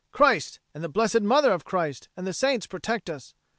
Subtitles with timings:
[0.11, 3.35] Christ and the Blessed Mother of Christ and the Saints protect us!"